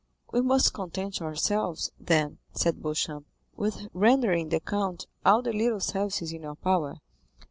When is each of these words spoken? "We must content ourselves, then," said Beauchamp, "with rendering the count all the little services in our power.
"We 0.33 0.41
must 0.41 0.73
content 0.73 1.21
ourselves, 1.21 1.91
then," 1.99 2.39
said 2.53 2.81
Beauchamp, 2.81 3.27
"with 3.55 3.87
rendering 3.93 4.49
the 4.49 4.59
count 4.59 5.05
all 5.23 5.43
the 5.43 5.53
little 5.53 5.79
services 5.79 6.33
in 6.33 6.43
our 6.43 6.55
power. 6.55 6.95